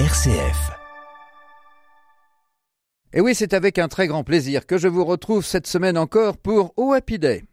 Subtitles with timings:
[0.00, 0.72] RCF.
[3.12, 6.36] Et oui, c'est avec un très grand plaisir que je vous retrouve cette semaine encore
[6.36, 7.44] pour Oh Happy Day.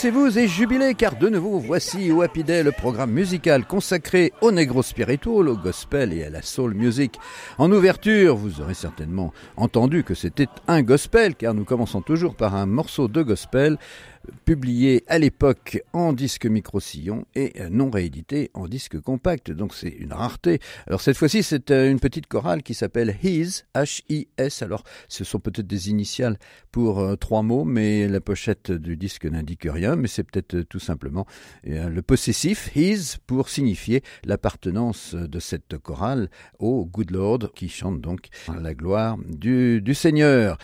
[0.00, 4.80] Réjouissez-vous et jubilez car de nouveau voici au Happy le programme musical consacré au negro
[4.84, 7.18] spiritual, au gospel et à la soul music.
[7.58, 12.54] En ouverture, vous aurez certainement entendu que c'était un gospel car nous commençons toujours par
[12.54, 13.76] un morceau de gospel
[14.44, 20.12] publié à l'époque en disque micro-sillon et non réédité en disque compact, donc c'est une
[20.12, 20.60] rareté.
[20.86, 24.62] Alors cette fois-ci, c'est euh, une petite chorale qui s'appelle His, H-I-S.
[24.62, 26.38] Alors ce sont peut-être des initiales
[26.70, 30.64] pour euh, trois mots, mais la pochette du disque n'indique rien, mais c'est peut-être euh,
[30.64, 31.26] tout simplement
[31.64, 38.28] le possessif His pour signifier l'appartenance de cette chorale au Good Lord qui chante donc
[38.60, 40.58] la gloire du, Seigneur.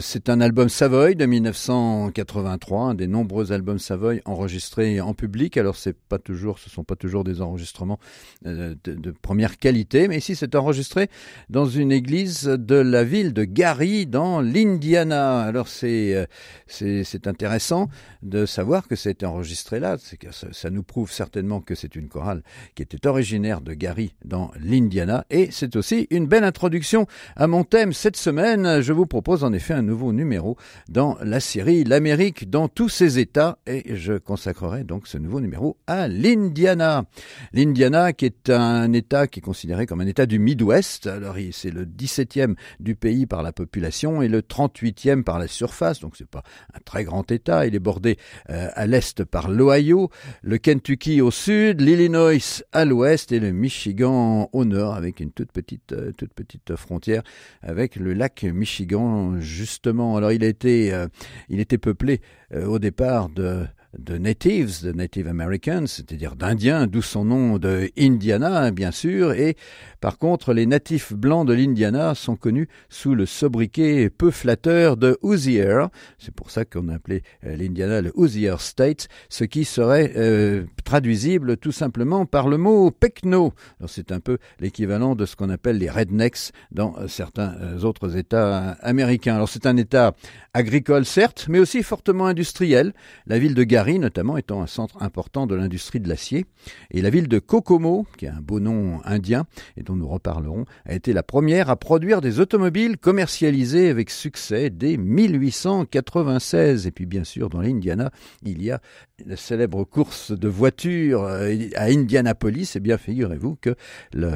[0.00, 5.56] C'est un album Savoy de 1983, des nombreux albums Savoy enregistrés en public.
[5.56, 7.98] Alors c'est pas toujours, ce sont pas toujours des enregistrements
[8.46, 11.08] euh, de, première qualité, mais ici c'est enregistré
[11.50, 15.40] dans une église de la ville de Gary dans l'Indiana.
[15.40, 16.26] Alors c'est euh,
[16.66, 17.88] c'est c'est intéressant
[18.22, 19.96] de savoir que été enregistré là.
[19.98, 22.42] C'est ça, ça nous prouve certainement que c'est une chorale
[22.74, 27.64] qui était originaire de Gary dans l'Indiana et c'est aussi une belle introduction à mon
[27.64, 28.80] thème cette semaine.
[28.80, 30.56] Je vous propose en effet un nouveau numéro
[30.88, 35.78] dans la série L'Amérique dans tous ces États et je consacrerai donc ce nouveau numéro
[35.88, 37.06] à l'Indiana.
[37.52, 41.08] L'Indiana qui est un État qui est considéré comme un État du Midwest.
[41.08, 45.98] Alors c'est le 17e du pays par la population et le 38e par la surface,
[45.98, 47.66] donc c'est pas un très grand État.
[47.66, 48.16] Il est bordé
[48.48, 50.10] euh, à l'est par l'Ohio,
[50.42, 55.50] le Kentucky au sud, l'Illinois à l'ouest et le Michigan au nord avec une toute
[55.50, 57.24] petite, euh, toute petite frontière
[57.60, 60.16] avec le lac Michigan justement.
[60.16, 61.08] Alors il a euh,
[61.48, 62.20] il était peuplé
[62.54, 63.66] au départ de
[63.98, 69.56] de natives, de Native Americans, c'est-à-dire d'Indiens, d'où son nom de Indiana, bien sûr, et
[70.00, 75.18] par contre, les natifs blancs de l'Indiana sont connus sous le sobriquet peu flatteur de
[75.22, 75.86] Hoosier.
[76.18, 81.56] C'est pour ça qu'on appelait euh, l'Indiana le Hoosier State, ce qui serait euh, traduisible
[81.56, 83.52] tout simplement par le mot pecno.
[83.88, 88.72] C'est un peu l'équivalent de ce qu'on appelle les rednecks dans euh, certains autres États
[88.82, 89.34] américains.
[89.34, 90.14] Alors c'est un État
[90.54, 92.92] agricole certes, mais aussi fortement industriel.
[93.26, 96.44] La ville de Gary notamment étant un centre important de l'industrie de l'acier,
[96.90, 99.46] et la ville de Kokomo, qui a un beau nom indien,
[99.82, 104.98] dont nous reparlerons, a été la première à produire des automobiles commercialisées avec succès dès
[104.98, 106.86] 1896.
[106.86, 108.10] Et puis bien sûr, dans l'Indiana,
[108.42, 108.80] il y a
[109.24, 112.76] la célèbre course de voitures euh, à Indianapolis.
[112.76, 113.74] Et bien, figurez-vous que
[114.12, 114.32] le,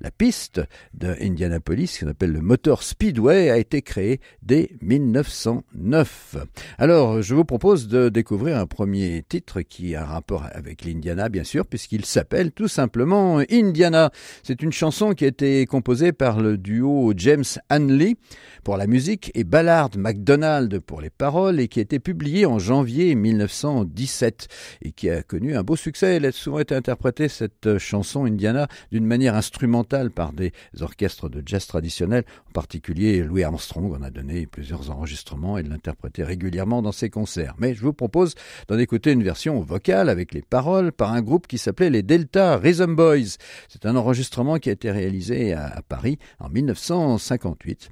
[0.00, 0.60] la piste
[0.94, 6.36] de Indianapolis, qu'on appelle le Motor Speedway, a été créée dès 1909.
[6.78, 11.28] Alors, je vous propose de découvrir un premier titre qui a un rapport avec l'Indiana,
[11.28, 14.10] bien sûr, puisqu'il s'appelle tout simplement Indiana.
[14.42, 18.16] C'est une chanson qui a été composée par le duo James Hanley
[18.64, 22.58] pour la musique et Ballard MacDonald pour les paroles et qui a été publiée en
[22.58, 24.48] janvier 1917
[24.82, 26.16] et qui a connu un beau succès.
[26.16, 31.42] Elle a souvent été interprétée, cette chanson Indiana, d'une manière instrumentale par des orchestres de
[31.44, 36.92] jazz traditionnels, en particulier Louis Armstrong en a donné plusieurs enregistrements et l'interprétait régulièrement dans
[36.92, 37.54] ses concerts.
[37.58, 38.34] Mais je vous propose
[38.68, 42.56] d'en écouter une version vocale avec les paroles par un groupe qui s'appelait les Delta
[42.56, 43.36] Rhythm Boys.
[43.68, 47.90] C'est un enregistrement qui a été réalisé à, Paris en 1958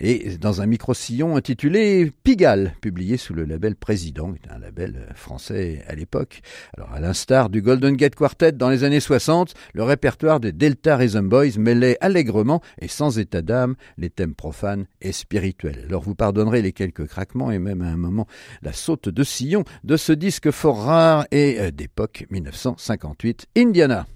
[0.00, 5.94] et dans un micro-sillon intitulé Pigalle, publié sous le label Président, un label français à
[5.94, 6.40] l'époque.
[6.76, 10.96] Alors à l'instar du Golden Gate Quartet dans les années 60, le répertoire des Delta
[10.96, 15.86] Rhythm Boys mêlait allègrement et sans état d'âme les thèmes profanes et spirituels.
[15.86, 18.26] Alors vous pardonnerez les quelques craquements et même à un moment
[18.60, 24.06] la saute de sillon de ce disque fort rare et euh, d'époque 1958, Indiana.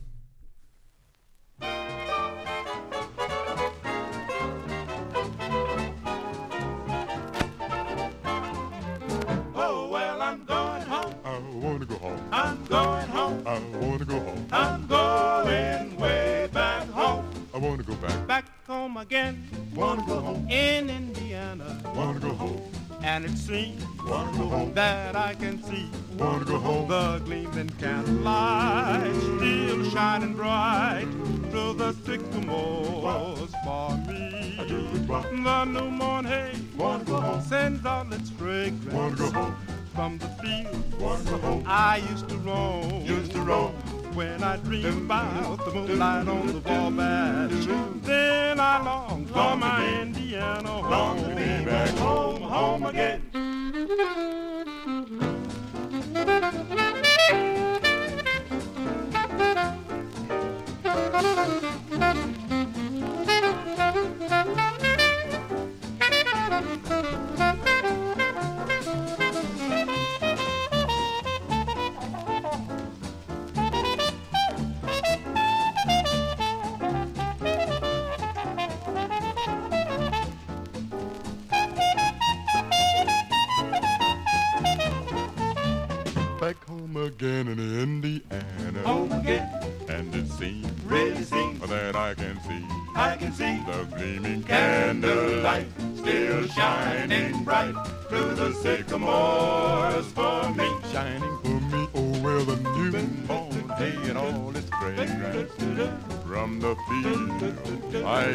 [18.67, 19.49] Home again.
[19.75, 21.81] Wanna go home in Indiana.
[21.95, 22.61] Wanna go home.
[23.03, 24.75] And it seems Wanna go home.
[24.75, 25.89] that I can see
[26.19, 26.89] Wanna go home.
[26.89, 31.07] the gleaming candlelight still shining bright
[31.51, 34.57] through the sycamores for me.
[34.59, 37.43] The new morn hay Wanna go home.
[37.43, 39.57] sends all its fragrance Wanna go home.
[39.95, 41.65] from the fields Wanna go home.
[41.67, 43.03] I used to roam.
[43.05, 43.75] Used to roam.
[44.17, 47.67] When I dream about the moonlight on the Wabash,
[48.03, 50.91] then I long for my Indiana home.
[50.91, 53.36] Long to be back home, home again.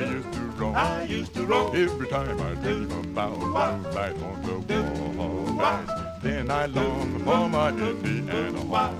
[0.05, 0.75] Used to roam.
[0.75, 4.59] I used to roam Every time I dream about moonlight on the
[5.17, 5.91] wall,
[6.21, 8.95] then I long for my Indiana home.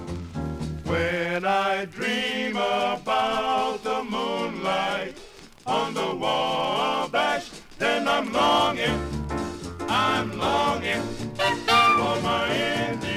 [0.86, 5.17] when I dream about the moonlight
[5.65, 7.50] on the Wabash.
[7.77, 9.00] Then I'm longing,
[9.88, 11.01] I'm longing
[11.36, 12.46] for my
[12.89, 13.11] Indiana.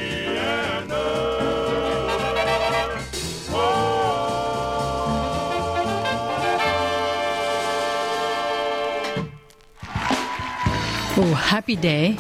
[11.35, 12.17] Happy Day,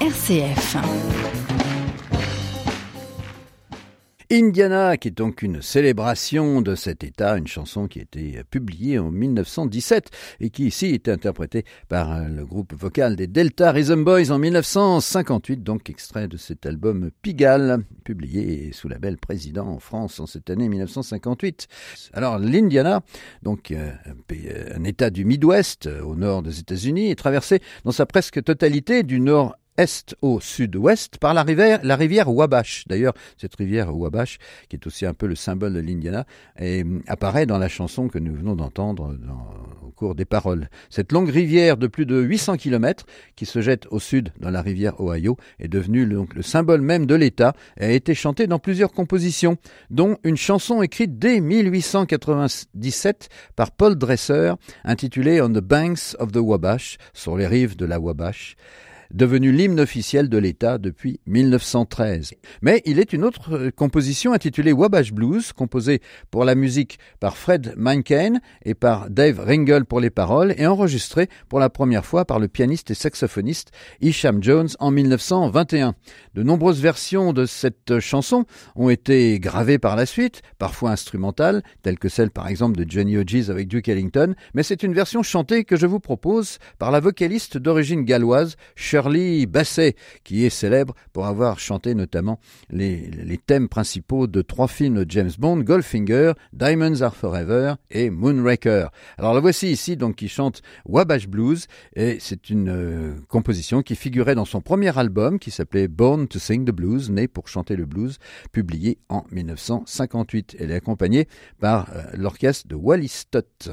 [0.00, 1.23] RCF.
[4.34, 8.98] Indiana, qui est donc une célébration de cet État, une chanson qui a été publiée
[8.98, 10.10] en 1917
[10.40, 15.62] et qui ici était interprétée par le groupe vocal des Delta Rhythm Boys en 1958,
[15.62, 20.50] donc extrait de cet album Pigalle, publié sous la belle Président en France en cette
[20.50, 21.68] année 1958.
[22.12, 23.02] Alors l'Indiana,
[23.42, 23.92] donc euh,
[24.74, 29.20] un État du Midwest au nord des États-Unis, est traversé dans sa presque totalité du
[29.20, 32.84] nord est au sud-ouest par la rivière, la rivière Wabash.
[32.86, 34.38] D'ailleurs, cette rivière Wabash,
[34.68, 36.26] qui est aussi un peu le symbole de l'Indiana,
[37.08, 39.16] apparaît dans la chanson que nous venons d'entendre
[39.82, 40.68] au cours des paroles.
[40.90, 43.04] Cette longue rivière de plus de 800 km,
[43.36, 47.06] qui se jette au sud dans la rivière Ohio, est devenue le, le symbole même
[47.06, 49.56] de l'État et a été chantée dans plusieurs compositions,
[49.90, 54.52] dont une chanson écrite dès 1897 par Paul Dresser,
[54.84, 58.56] intitulée On the Banks of the Wabash, sur les rives de la Wabash
[59.12, 62.34] devenu l'hymne officiel de l'État depuis 1913.
[62.62, 67.36] Mais il est une autre euh, composition intitulée Wabash Blues, composée pour la musique par
[67.36, 72.24] Fred Menken et par Dave Ringel pour les paroles et enregistrée pour la première fois
[72.24, 73.70] par le pianiste et saxophoniste
[74.00, 75.94] Isham Jones en 1921.
[76.34, 78.44] De nombreuses versions de cette chanson
[78.76, 83.16] ont été gravées par la suite, parfois instrumentales, telles que celle par exemple de Johnny
[83.16, 87.00] Hodges avec Duke Ellington, mais c'est une version chantée que je vous propose par la
[87.00, 88.56] vocaliste d'origine galloise
[88.94, 92.38] Shirley Bassey, qui est célèbre pour avoir chanté notamment
[92.70, 98.92] les, thèmes principaux de trois films de James Bond, Goldfinger, Diamonds Are Forever et Moonraker.
[99.18, 103.96] Alors la voici ici donc qui chante Wabash Blues et c'est une euh, composition qui
[103.96, 107.74] figurait dans son premier album qui s'appelait Born to Sing the Blues, né pour chanter
[107.74, 108.18] le blues,
[108.52, 110.54] publié en 1958.
[110.60, 111.26] Elle est accompagnée
[111.58, 113.70] par euh, l'orchestre de Wally Stott.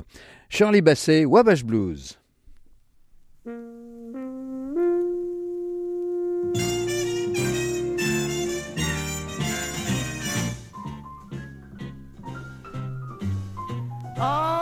[0.49, 2.20] Shirley Bassey, Wabash Blues.
[14.23, 14.60] Oh,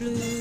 [0.00, 0.37] Wabash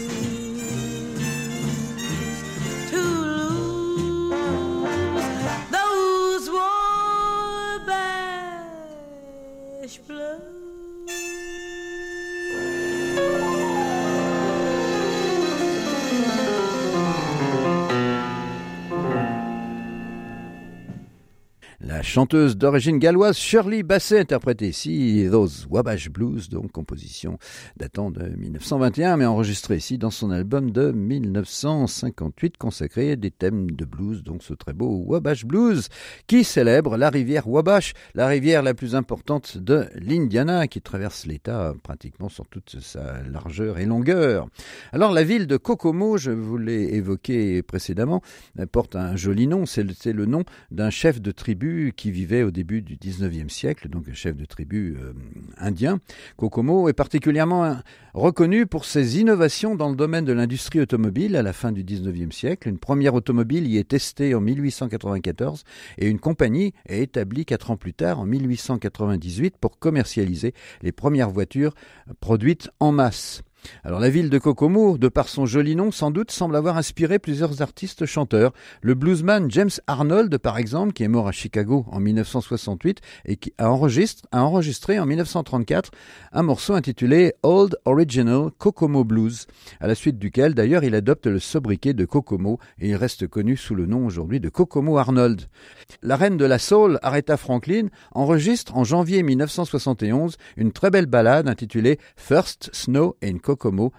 [22.17, 27.37] chanteuse d'origine galloise Shirley Bassey interprétait ici Those Wabash Blues, donc composition
[27.75, 33.69] datant de 1921, mais enregistrée ici dans son album de 1958 consacré à des thèmes
[33.69, 35.89] de blues, donc ce très beau Wabash Blues
[36.25, 41.75] qui célèbre la rivière Wabash, la rivière la plus importante de l'Indiana qui traverse l'État
[41.83, 44.47] pratiquement sur toute sa largeur et longueur.
[44.91, 48.23] Alors la ville de Kokomo, je vous l'ai évoqué précédemment,
[48.71, 52.81] porte un joli nom, c'est le, nom d'un chef de tribu tribu vivait au début
[52.81, 55.13] du 19e siècle, donc chef de tribu euh,
[55.57, 55.99] indien.
[56.35, 57.73] Kokomo est particulièrement euh,
[58.13, 62.31] reconnu pour ses innovations dans le domaine de l'industrie automobile à la fin du 19e
[62.31, 62.69] siècle.
[62.69, 65.63] Une première automobile y est testée en 1894
[65.97, 71.29] et une compagnie est établie quatre ans plus tard, en 1898, pour commercialiser les premières
[71.29, 71.73] voitures
[72.19, 73.43] produites en masse.
[73.83, 77.19] Alors la ville de Kokomo, de par son joli nom, sans doute semble avoir inspiré
[77.19, 78.53] plusieurs artistes chanteurs.
[78.81, 83.53] Le bluesman James Arnold, par exemple, qui est mort à Chicago en 1968 et qui
[83.57, 85.91] a enregistré, a enregistré en 1934
[86.31, 89.47] un morceau intitulé Old Original Kokomo Blues,
[89.79, 93.57] à la suite duquel d'ailleurs il adopte le sobriquet de Kokomo et il reste connu
[93.57, 95.43] sous le nom aujourd'hui de Kokomo Arnold.
[96.01, 101.47] La reine de la soul, Aretha Franklin, enregistre en janvier 1971 une très belle ballade
[101.47, 103.56] intitulée First Snow in Kokomo,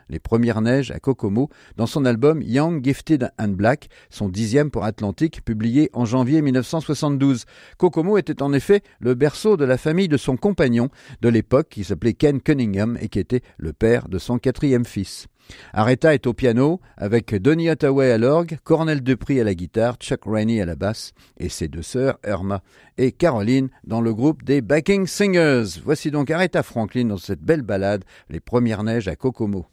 [0.09, 4.85] les premières neiges à Kokomo, dans son album Young, Gifted and Black, son dixième pour
[4.85, 7.45] Atlantic, publié en janvier 1972.
[7.77, 10.89] Kokomo était en effet le berceau de la famille de son compagnon
[11.23, 15.29] de l'époque, qui s'appelait Ken Cunningham et qui était le père de son quatrième fils.
[15.73, 20.21] Aretha est au piano, avec Donny Hathaway à l'orgue, Cornel Depri à la guitare, Chuck
[20.27, 22.63] Rainey à la basse, et ses deux sœurs, Irma
[22.97, 25.81] et Caroline, dans le groupe des Backing Singers.
[25.85, 29.67] Voici donc Aretha Franklin dans cette belle ballade, Les premières neiges à Kokomo.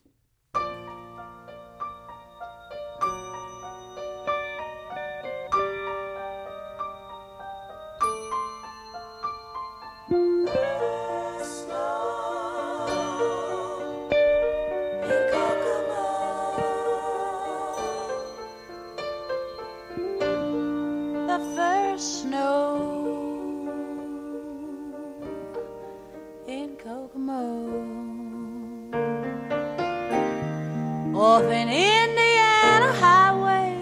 [31.35, 33.73] Off an Indiana highway,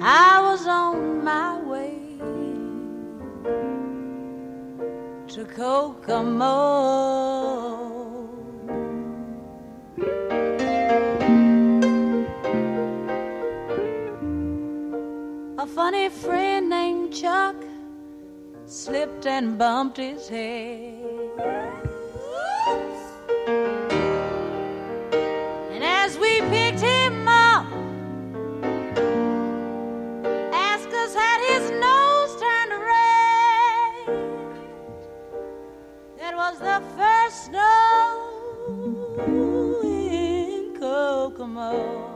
[0.00, 1.98] I was on my way
[5.32, 6.46] to Kokomo.
[15.58, 17.56] A funny friend named Chuck
[18.66, 20.65] slipped and bumped his head.
[41.56, 42.15] Kokomo.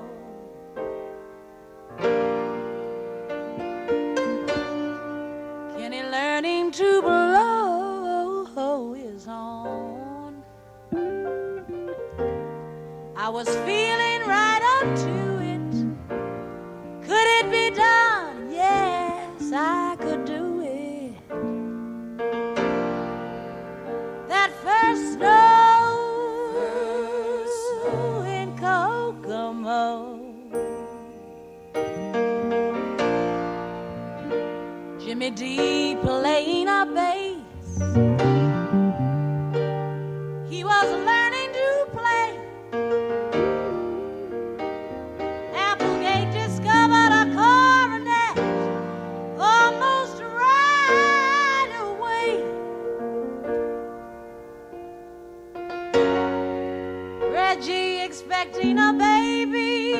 [57.60, 59.92] Reggie expecting a baby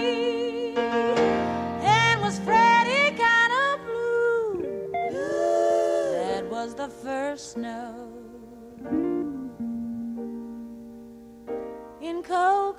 [0.74, 4.88] and was Freddie kind of blue.
[5.12, 8.08] That was the first snow
[12.00, 12.69] in Kokomo.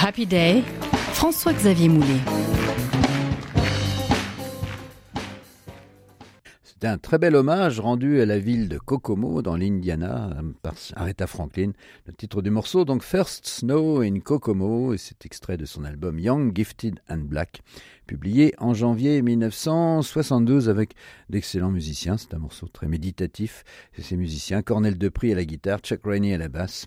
[0.00, 0.62] Happy Day,
[1.14, 2.20] François-Xavier Moulet.
[6.62, 10.30] C'était un très bel hommage rendu à la ville de Kokomo dans l'Indiana
[10.62, 11.72] par Aretha Franklin.
[12.06, 16.20] Le titre du morceau, donc First Snow in Kokomo, et c'est extrait de son album
[16.20, 17.62] Young, Gifted and Black,
[18.06, 20.92] publié en janvier 1972 avec
[21.28, 22.16] d'excellents musiciens.
[22.16, 23.64] C'est un morceau très méditatif.
[23.96, 26.86] C'est ces musiciens, Cornel Depri à la guitare, Chuck Rainey à la basse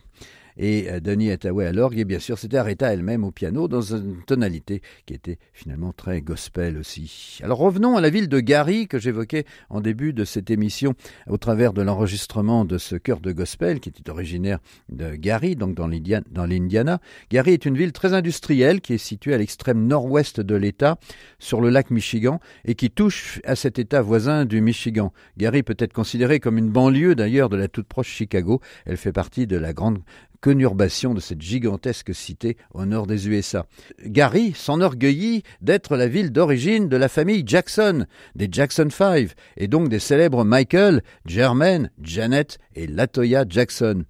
[0.62, 3.82] et euh, Denis Hathaway à l'orgue, et bien sûr c'était Aretha elle-même au piano dans
[3.82, 7.40] une tonalité qui était finalement très gospel aussi.
[7.44, 10.94] Alors revenons à la ville de Gary que j'évoquais en début de cette émission
[11.28, 15.76] au travers de l'enregistrement de ce chœur de gospel qui était originaire de Gary, donc
[15.76, 17.00] dans l'Indiana.
[17.32, 20.98] Gary est une ville très industrielle qui est située à l'extrême nord-ouest de l'État,
[21.40, 25.12] sur le lac Michigan, et qui touche à cet État voisin du Michigan.
[25.38, 28.62] Gary peut être considérée comme une banlieue d'ailleurs de la toute proche Chicago.
[28.86, 30.00] Elle fait partie de la grande
[30.42, 33.66] conurbation de cette gigantesque cité au nord des USA.
[34.06, 39.88] Gary s'enorgueillit d'être la ville d'origine de la famille Jackson, des Jackson Five, et donc
[39.88, 44.04] des célèbres Michael, Jermaine, Janet et Latoya Jackson.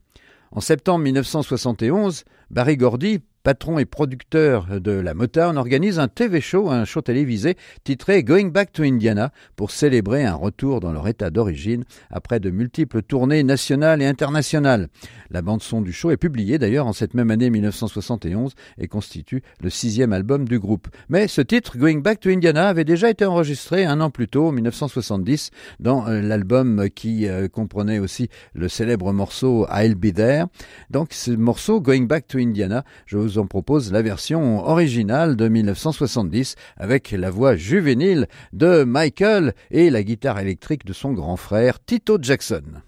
[0.52, 6.70] En septembre 1971, Barry Gordy patron et producteur de la Motown, organise un TV show,
[6.70, 11.30] un show télévisé titré Going Back to Indiana pour célébrer un retour dans leur état
[11.30, 14.90] d'origine après de multiples tournées nationales et internationales.
[15.30, 19.70] La bande-son du show est publiée d'ailleurs en cette même année 1971 et constitue le
[19.70, 20.88] sixième album du groupe.
[21.10, 24.48] Mais ce titre, Going Back to Indiana, avait déjà été enregistré un an plus tôt,
[24.48, 30.46] en 1970, dans euh, l'album qui euh, comprenait aussi le célèbre morceau I'll Be There.
[30.90, 35.48] Donc ce morceau, Going Back to Indiana, je vous en propose la version originale de
[35.48, 41.84] 1970 avec la voix juvénile de Michael et la guitare électrique de son grand frère
[41.84, 42.82] Tito Jackson.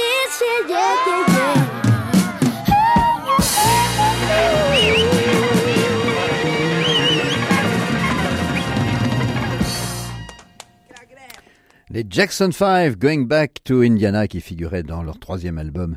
[0.00, 1.27] It's your
[12.06, 15.96] Jackson 5 Going Back to Indiana qui figuraient dans leur troisième album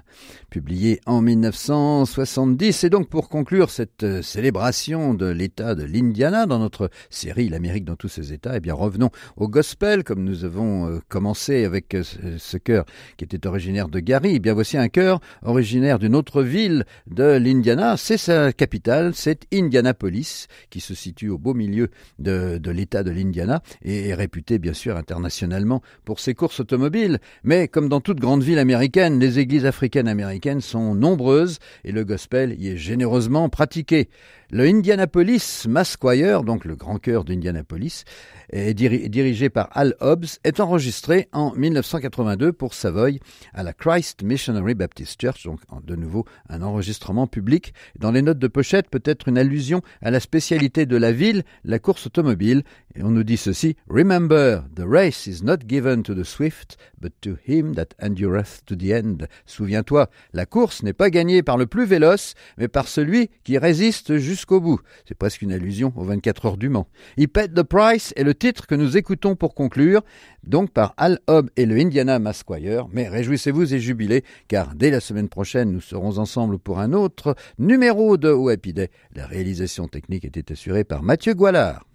[0.50, 2.84] publié en 1970.
[2.86, 7.86] Et donc pour conclure cette euh, célébration de l'État de l'Indiana dans notre série L'Amérique
[7.86, 11.94] dans tous ses États, eh bien revenons au gospel comme nous avons euh, commencé avec
[11.94, 12.04] euh,
[12.38, 12.86] ce chœur
[13.18, 14.36] qui était originaire de Gary.
[14.36, 17.98] Eh bien voici un chœur originaire d'une autre ville de l'Indiana.
[17.98, 23.62] C'est sa capitale, c'est Indianapolis qui se situe au beau milieu de l'État de l'Indiana
[23.84, 28.44] et est réputé bien sûr internationalement pour ses courses automobiles, mais comme dans toute grande
[28.44, 34.10] ville américaine, les églises africaines américaines sont nombreuses et le gospel y est généreusement pratiqué.
[34.54, 38.04] Le Indianapolis Mass Choir, donc le grand chœur d'Indianapolis,
[38.52, 43.22] dirigé par Al Hobbs, est enregistré en 1982 pour Savoy
[43.54, 47.74] à la Christ Missionary Baptist Church, donc de nouveau un enregistrement public.
[47.98, 51.80] Dans les notes de pochette, peut-être une allusion à la spécialité de la ville, la
[51.80, 52.64] course automobile.
[52.94, 57.14] Et on nous dit ceci, Remember, the race is not given to the swift, but
[57.22, 59.28] to him that endureth to the end.
[59.46, 64.18] Souviens-toi, la course n'est pas gagnée par le plus véloce, mais par celui qui résiste
[64.18, 64.80] jusqu'au jusqu'au bout.
[65.08, 66.88] C'est presque une allusion aux 24 heures du Mans.
[67.16, 70.02] He the Price est le titre que nous écoutons pour conclure,
[70.44, 72.88] donc par Al Hobb et le Indiana Masquire.
[72.92, 77.36] Mais réjouissez-vous et jubilez, car dès la semaine prochaine, nous serons ensemble pour un autre
[77.60, 78.90] numéro de Happy Day.
[79.16, 81.91] La réalisation technique était assurée par Mathieu Goualard.